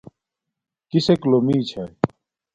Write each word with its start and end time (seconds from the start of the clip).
کسک 0.89 1.19
لومی 1.29 1.57
چھاݵ 1.69 1.91